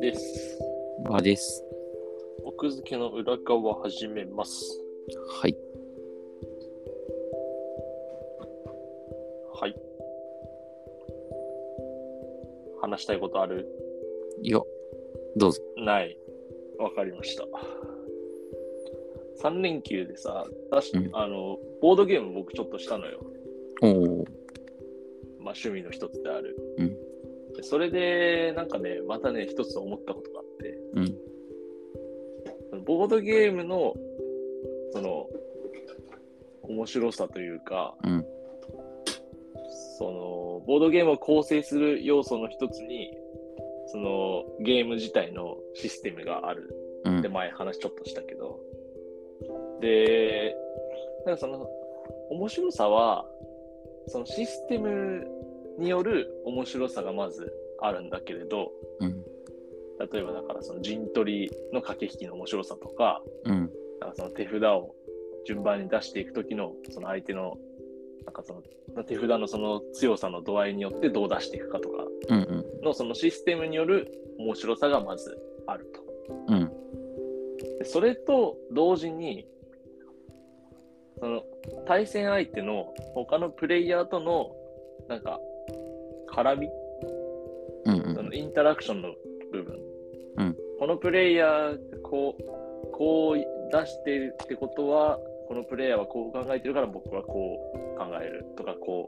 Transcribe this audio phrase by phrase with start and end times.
[0.00, 0.58] です。
[1.08, 1.64] 場です。
[2.44, 4.78] 奥付けの裏側始めます。
[5.40, 5.56] はい。
[9.54, 9.74] はい。
[12.82, 13.66] 話したいことある？
[14.42, 14.60] いや、
[15.36, 15.62] どうぞ。
[15.78, 16.18] ない。
[16.78, 17.46] わかりました。
[19.42, 23.20] 3連休でさ、うんあの、ボードゲーム僕ちょっとしたのよ。
[23.80, 24.24] おお。
[25.48, 26.56] まあ趣味の一つである。
[26.78, 26.96] うん
[27.56, 30.78] でそれで、なんかね、またね、一つ思ったことがあって、
[32.72, 32.84] うん。
[32.84, 33.94] ボードゲームの、
[34.92, 35.26] その、
[36.62, 38.24] 面白さというか、うん
[39.98, 43.16] その、ボードゲームを構成する要素の一つに、
[43.86, 46.72] その、ゲーム自体のシステムがある
[47.06, 47.28] うんって。
[47.28, 48.60] 前話ちょっとしたけど、
[49.80, 50.54] で、
[51.26, 51.68] なんかその、
[52.30, 53.26] 面白さは、
[54.06, 55.37] そのシステム
[55.78, 59.24] による面白さがまずあるんだけれど、うん。
[60.12, 63.70] 例えばだからその陣取りの駆け引きの面白さとか、うん。
[64.00, 64.94] なんかその手札を
[65.46, 67.56] 順番に出していくときのその相手の
[68.24, 68.62] なんかそ
[68.94, 72.04] の手札のその強さの度合いによってどう出していくかとか。
[72.82, 76.02] のそのシステムによる面白さがまずあると。
[76.48, 76.72] うん。
[77.78, 79.46] でそれと同時に
[81.18, 81.42] その
[81.86, 84.52] 対戦相手の他のプレイヤーとの
[85.08, 85.40] なんか
[86.42, 86.68] 絡み？
[87.86, 88.14] うん。
[88.14, 89.14] そのインタラクションの
[89.52, 89.78] 部分、
[90.36, 99.06] うんこのプレイヤーがこうこう出しているってことはこのプレイヤーはこう考えてるから僕はこう考えるとかこ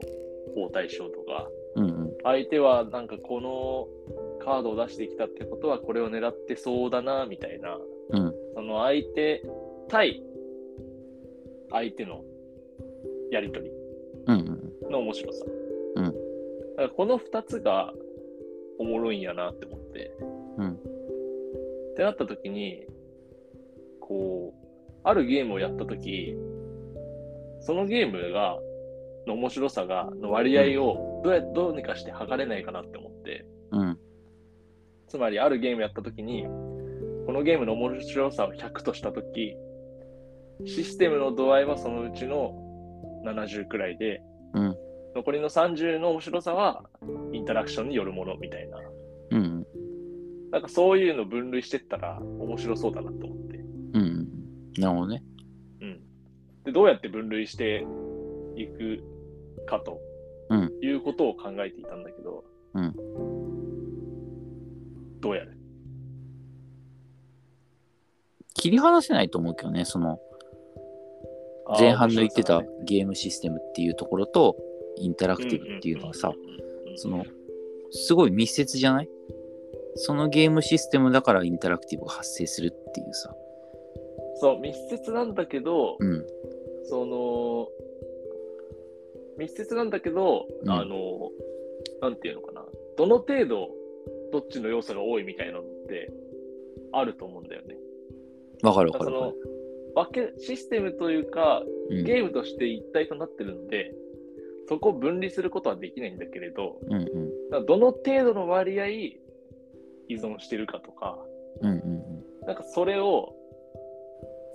[0.57, 1.85] う応対しようとかうん。
[1.85, 2.13] うん。
[2.23, 3.87] 相手はなんかこの
[4.43, 7.77] カードを出してきたってことはこれを狙ってそうだなみたいな
[8.09, 8.33] うん。
[8.55, 9.41] その相手
[9.87, 10.21] 対
[11.69, 12.21] 相手の
[13.31, 13.71] やりとり
[14.27, 14.73] うん。
[14.89, 15.45] の面白さ。
[15.45, 15.60] うんだ
[16.81, 17.93] からこの2つが
[18.79, 20.11] おもろいんやなって思って。
[20.57, 20.79] うん
[21.91, 22.85] ってなった時に、
[23.99, 24.67] こう、
[25.03, 26.35] あるゲームをやった時、
[27.59, 28.57] そのゲームが、
[29.27, 33.45] の面白さが、の割合をどうやどうにかして測れないかなって思って。
[33.71, 33.99] うん。
[35.07, 36.43] つまり、あるゲームやった時に、
[37.25, 39.55] このゲームの面白さを100とした時、
[40.65, 42.53] システムの度合いはそのうちの
[43.25, 44.21] 70くらいで、
[44.53, 44.77] うん。
[45.15, 46.89] 残りの30の面白さは
[47.33, 48.77] インタラクションによるものみたいな。
[49.31, 49.65] うん。
[50.51, 53.57] なんかそういうの分類してったら面白そうだなと思って。
[53.93, 54.27] うん。
[54.77, 55.23] なるほどね。
[55.81, 56.01] うん。
[56.63, 57.85] で、どうやって分類して
[58.55, 59.03] いく
[59.65, 59.99] かと
[60.49, 62.43] うんいうことを考えていたんだけど、
[62.73, 62.93] うん。
[65.19, 65.57] どうやる？
[68.53, 70.19] 切り離せないと思うけどね、その
[71.79, 74.57] 前半の言ってたゲームシステムっていうところと
[74.97, 76.33] インタラクティブっていうのはさ、
[76.95, 77.25] その
[77.91, 79.09] すごい密接じゃない？
[79.95, 83.35] そのゲームシステムだからインタラクティブが発生するっていうさ。
[84.35, 86.25] そう、密接なんだけど、うん。
[86.85, 87.67] その、
[89.37, 91.29] 密接なんだけど、うんあの、
[92.01, 92.65] なんていうのかな、
[92.97, 93.69] どの程度、
[94.31, 96.11] どっちの要素が多いみたいなのって、
[96.93, 97.75] あると思うんだよね。
[98.63, 99.33] わかるわかそる
[99.93, 102.03] 分け、システムというか、る。
[102.03, 103.93] ゲームとして一体となってるので、
[104.71, 109.19] そこを分離することはできないんだけれど、うんうんどの程度の割合依
[110.11, 111.19] 存してるかとか、
[111.59, 113.35] うんうんなんかそれを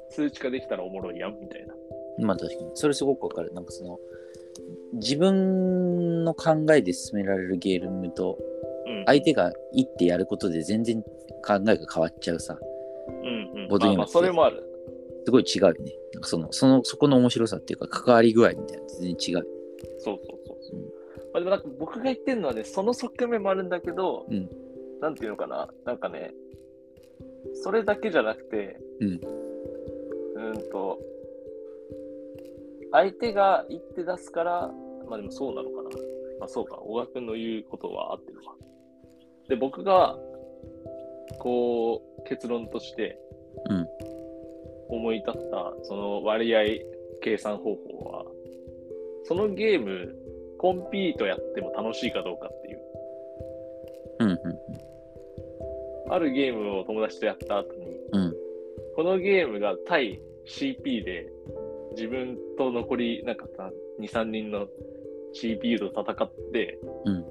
[0.09, 1.75] 数値化できたらおもろいやんみたいな。
[2.19, 2.25] うん。
[2.25, 2.71] まあ確かに。
[2.75, 3.53] それすごくわかる。
[3.53, 3.99] なんかその、
[4.95, 8.39] 自分の考えで進められるゲームと、
[8.87, 12.59] うん、相手が言ってやることで全然考えが変わっちゃうさ。
[13.09, 14.65] うんうん、ボードゲームっそれもある。
[15.27, 15.93] すごい違うよね。
[16.15, 19.56] なんかその、その、そこの面白さっていうか、関わり具合みたいなの全然違う。
[20.07, 20.79] そうそうそうそう。
[20.79, 20.91] うんま
[21.35, 24.49] あ、でもなんか僕が言ってるのはね、その側面もあるんだけど、うん
[25.01, 26.33] なんていうのかな、なんかね、
[27.63, 29.11] それだけじゃなくて、うん
[30.37, 30.99] うんと、
[32.93, 34.71] 相手が言って出すから、
[35.07, 35.91] まあでもそうなのかな。
[36.41, 38.55] まあそうか、小川君の言うことは合ってるわ。
[39.49, 40.17] で、僕が、
[41.39, 43.19] こう、結論として、
[43.69, 43.87] うん
[44.89, 46.61] 思い立った、その割合
[47.21, 48.25] 計算方法は、
[49.27, 50.15] そのゲーム、
[50.59, 52.81] コンピートやっても楽しいかどうかっていう。
[54.21, 54.39] うんうん
[56.09, 58.35] あるゲームを友達とやった後に、うん
[58.95, 61.27] このゲームが対 CP で、
[61.93, 63.71] 自分と残りなんかさ
[64.01, 64.69] 2、3人の
[65.35, 67.25] CPU と戦って、うん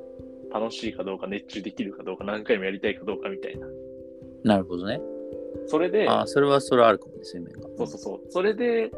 [0.54, 3.68] 楽しいかどうか、熱中できるかどうか、何回もやりたいかどうかみたいな。
[4.44, 5.02] なるほどね。
[5.68, 7.46] それで、ああ、それはそれはあるかもね、そうい。
[7.78, 8.20] そうそうそう。
[8.30, 8.92] それで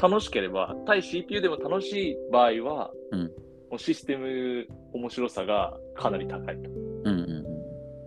[0.00, 3.30] 楽しければ、対 CPU でも楽しい場合は、うん
[3.68, 6.70] もうシステム面白さがかなり高いと。
[6.70, 7.44] うん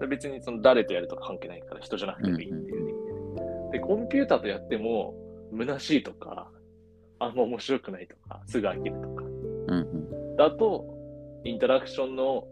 [0.01, 2.93] うん別にその誰とやるとか関係ないから人じゃなくてもいいっていう意味
[3.71, 3.79] で。
[3.79, 5.13] で、コンピューターとやっても
[5.51, 6.49] 虚しいとか、
[7.19, 9.23] あんま面白くないとか、すぐ飽きるとか。
[9.23, 10.85] うんうんだと、
[11.43, 12.47] インタラクションの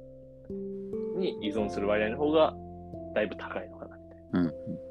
[1.17, 2.53] に依存する割合の方が
[3.15, 4.39] だいぶ高いのかなみたいな。
[4.41, 4.86] うんうん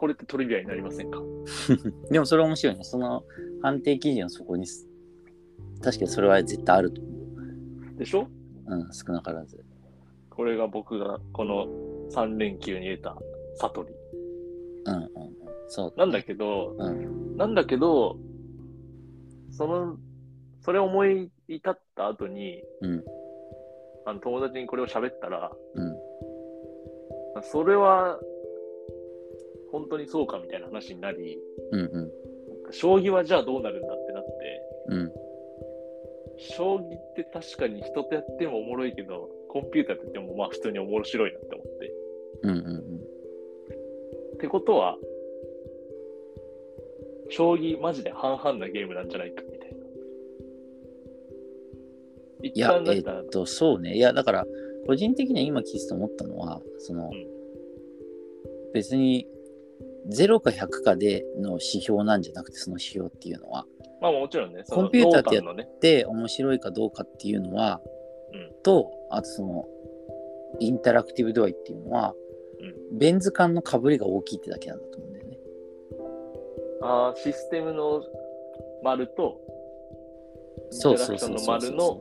[0.00, 1.20] これってトリビアになりませんか？
[2.10, 2.84] でもそれ面白いね。
[2.84, 3.22] その
[3.60, 4.88] 判定基準はそこにす、
[5.82, 7.10] 確かにそれは絶対あると思
[7.98, 8.26] でしょ？
[8.66, 8.74] う。
[8.74, 9.62] うん、少なからず。
[10.30, 11.66] これが僕がこの
[12.12, 13.18] 3連休に得た
[13.56, 13.94] 悟り。
[14.86, 15.10] うんうんうん。
[15.68, 15.92] そう。
[15.98, 17.36] なんだけど、うん。
[17.36, 18.16] なんだけど、
[19.50, 19.98] その、
[20.62, 23.04] それを思い至った後に、うん。
[24.06, 25.94] あの友達にこれを喋ったら、うん。
[27.42, 28.18] それは
[29.72, 31.38] 本当にそうかみたいな話になり、
[31.72, 32.72] うんうん。
[32.72, 34.30] 将棋はじゃあどうなるんだってなって、
[34.88, 35.12] うん。
[36.38, 41.92] 将棋って確かに人とやってもおもろいけど、コンピューターとやってもまあ普通に面白いなって思って。
[42.42, 43.00] うんうんうん。
[44.34, 44.96] ってことは、
[47.28, 49.76] 将棋マジで半々なゲームなんじゃないかみたいな。
[52.42, 53.96] 一いや、旦だっと、そうね。
[53.96, 54.46] いや、だから、
[54.86, 57.40] 個人的には今聞いてて思ったのは、その、うん
[58.72, 59.26] 別に、
[60.08, 63.66] 0か100かでの指標なんじゃなくて、その指標っていうのは。
[64.00, 67.80] まあもちろんね、そのコンピューターってや濃淡のね、で、面白いかどうかっていうのは、
[68.32, 68.62] うん。
[68.62, 69.68] と、あとその、
[70.58, 72.14] インタラクティブ度合いっていうのは、
[72.92, 75.38] ベン図間の被りが大きいってだけなんだと思うんだよね。
[76.82, 78.02] あーシステムの
[78.82, 79.40] 丸と、
[80.70, 82.00] そうインタラクションの丸の、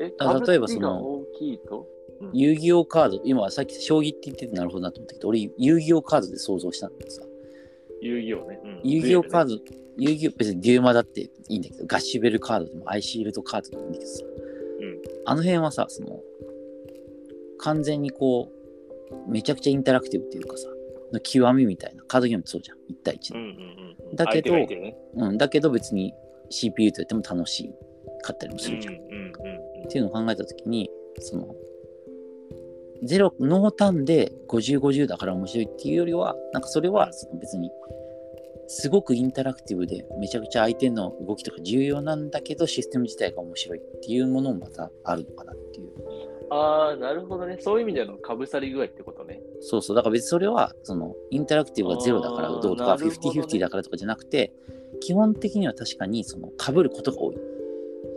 [0.00, 1.86] え、あ例えばその大きいと？
[2.32, 7.22] 遊戯王カード、今さっき将棋って言っててなるほどなと思ったけど、俺、遊戯王カードで想像したんだけどさ、
[8.00, 8.60] 遊戯王ね。
[8.64, 9.56] うん遊戯王カード。
[9.56, 9.62] ド、
[9.98, 16.20] 遊戯王、別にデューマだっていいんだけど、ガッシュベルカードでもアイシールドカードでもいいんだけどさ、うんあの辺はさ、その、
[17.58, 18.50] 完全にこ
[19.28, 20.68] う、めちゃくちゃインタラクティブっていうかさ、
[21.12, 23.40] の極みみたいな、カードゲームってそうじゃん、1対1の。
[23.40, 24.16] うんうんうんうん。
[24.16, 26.12] だけどねうん、だけど別に
[26.50, 27.74] CPU とやっても楽しい
[28.22, 28.94] かったりもするじゃん。
[28.94, 30.88] うんうんうんっていうのを考えたときに、
[31.18, 31.54] その、
[33.02, 37.70] ゼロ、濃淡で50、50だから面白いっていうよりは、なんかそれはその別に、
[38.68, 45.90] すごくインタラクティブで、めちゃくちゃ相手の動きとか重要なんだけど、システム自体が面白いっていうものもまたあるのかなっていう。
[46.50, 47.56] ああ、なるほどね。
[47.60, 49.40] そういう意味でのかぶさり具合ってことね。
[49.60, 54.52] そうそう、だから別にそれは、その、インタラクティブがゼロだからどうとか、あーなるほどね50-50だからとかじゃなくて、
[55.00, 57.36] 基本的には確かに、その、被ることが多い。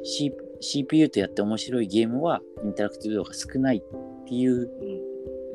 [0.03, 3.81] C、CPU とやって面白いゲームは、インタラクティブ度が少ない
[4.25, 4.69] っていう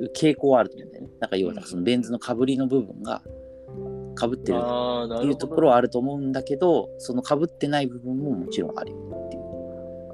[0.01, 0.11] うん。
[0.17, 1.11] 傾向はあると思うんだよね。
[1.21, 3.23] なんか要は、そのベン図の被りの部分が、
[4.19, 4.59] 被ってる。
[4.59, 9.43] っていうところはあると思うんだけど、その被ってない部分ももちろんあるっていう。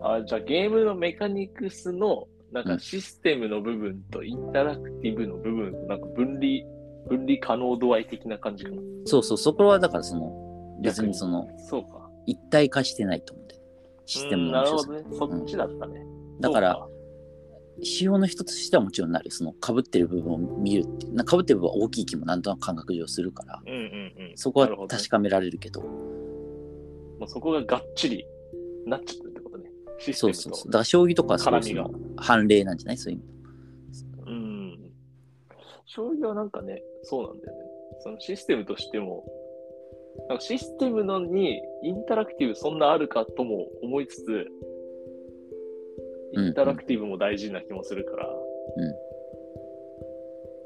[0.02, 6.64] あじゃあゲームのメカニクスのなんうんかシステムの部分とインタラクティブの部分のなんか分離、
[7.08, 8.76] 分離可能度合い的な感じかな。
[9.04, 12.08] そうそう、そこはだからその、別にその、そうか。
[12.26, 13.68] 一体化してないと思うんだよね。
[14.04, 15.38] システムうんの面白さなるほどね。
[15.38, 16.06] そっちだったね。
[16.40, 16.88] だから
[17.82, 19.30] 仕様の一つとしてはもちろんなる。
[19.30, 21.14] その被ってる部分を見るっていう。
[21.14, 23.78] な被ってる部分は大きい気もなんとなく感覚上するから、うんうんう
[24.32, 24.32] ん。
[24.34, 25.88] そこは確かめられるけど、も
[27.22, 28.26] うそこががっちり
[28.86, 29.70] なっちゃってるってことね。
[29.98, 30.66] そうそうそう。
[30.66, 32.96] だから将棋とかはそう絡みがその判例なんじゃない？
[32.96, 33.22] そういう意
[34.26, 34.30] 味。
[34.30, 34.92] うん。
[35.84, 37.64] 将棋はなんかね、そうなんだよね。
[38.00, 39.24] そのシステムとしても、
[40.28, 44.46] なんかシステムのにインタラクティブそんなあるかとも思いつつ、うん
[46.36, 48.28] インタラクティブも大事な気もするから、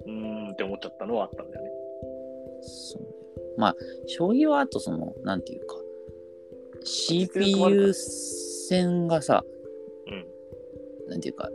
[0.07, 0.15] うん。
[0.23, 1.71] うーんって思っちゃったのはあったんだよね。
[2.63, 3.09] そうね。
[3.57, 5.77] まあ、将棋はあとその、なんていうか、
[6.85, 9.45] CPU 線がさ、
[10.07, 11.11] うん。
[11.11, 11.51] なんていうか、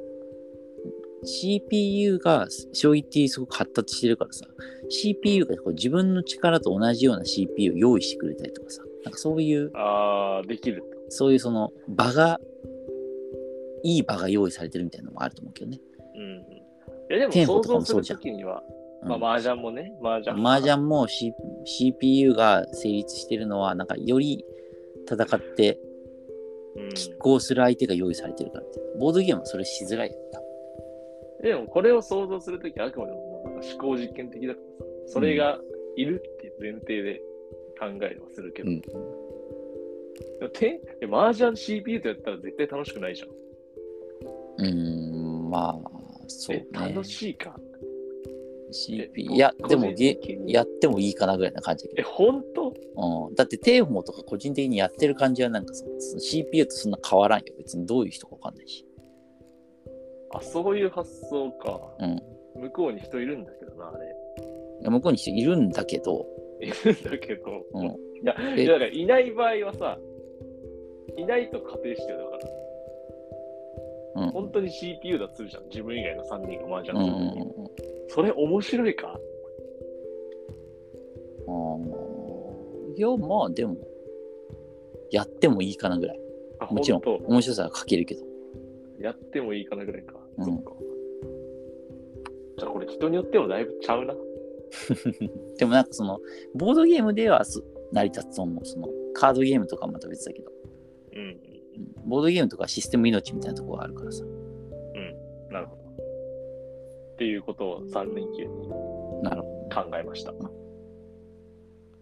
[1.23, 4.45] CPU が将棋ってすごく発達してるからさ、
[4.89, 10.87] CPU がこう自分の力と同じような CPU を用意してくれたりとかさ、なんかそういう、あー、できると。
[11.09, 12.39] そういうその場が、
[13.85, 15.79] いい場が用意されてるみたいなのもあると思うけどね。
[16.15, 16.21] うん。
[16.21, 18.63] いやでも想像するときには、
[19.03, 20.41] うんまあ麻雀もね、麻雀。
[20.41, 21.31] 麻雀も、C、
[21.65, 24.43] CPU が成立してるのは、なんかより
[25.07, 25.79] 戦って
[26.75, 28.99] うん、拮抗する相手が用意されてるからみたいな。
[28.99, 30.11] ボードゲームはそれしづらい
[31.41, 35.59] でもこれを想像するときあくまでももうなんか思考実験的だからさ、それが
[35.95, 37.21] いるっていう前提で
[37.79, 38.89] 考えはするけど、うんで
[40.41, 43.29] もてえ麻雀 CPU とやったら絶対楽しくないじゃん。
[44.57, 45.89] うーん、まあ、
[46.27, 46.93] そうえね。
[46.93, 47.55] 楽しいか
[48.71, 49.11] ？CP。
[49.15, 50.53] えいや、でも個人ゲ的に？
[50.53, 52.09] やってもいいかなぐらいな感じだけえ、ど。
[52.09, 52.73] 本当？
[53.27, 57.45] うん、だってテーモとか個人的にやってる感じはなんかその CPU とそんな変わらんよ。
[57.57, 58.85] 別にどういう人かわかんないし。
[60.31, 61.79] あ、そういう発想か。
[61.99, 62.21] うん。
[62.63, 64.05] 向こうに人いるんだけどな、あれ。
[64.81, 66.25] いや向こうに人いるんだけど、
[66.61, 67.65] いるんだけど。
[67.73, 67.85] うん。
[67.85, 67.91] い
[68.23, 69.97] や、えいやだからいない場合はさ、
[71.17, 72.39] いないと仮定してるだから。
[74.15, 74.29] うん。
[74.31, 75.63] 本当に CPU だとするじゃん。
[75.65, 77.45] 自分以外の3人が麻雀うんするときに。
[78.09, 79.19] それ面白いか？
[81.47, 82.97] うん。
[82.97, 83.75] いや、まあでも、
[85.11, 86.19] やってもいいかなぐらい。
[86.59, 88.21] あもちろん本面白さは書けるけど。
[88.97, 90.15] 当やってもいいかなぐらいか。
[90.37, 90.71] うんそっか。
[92.57, 94.15] じゃあこれ人によってもだいぶちゃうな。
[95.57, 96.19] でもなんかその、
[96.53, 98.65] ボードゲームではそ成り立つと思う。
[98.65, 100.51] その、カードゲームとかはまた別だけど、
[101.15, 101.39] うん。
[101.77, 104.23] うんボードゲームとかシステム命みたいなところがあるからさ。
[105.49, 105.81] なるほど。
[105.81, 108.69] っていうことを3連休に
[109.23, 109.83] なるほど。
[109.83, 110.33] 考えました。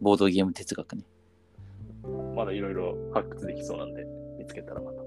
[0.02, 1.04] ボードゲーム哲学ね。
[2.36, 4.06] まだいろいろ発掘できそうなんで、
[4.38, 5.03] 見つけたらまた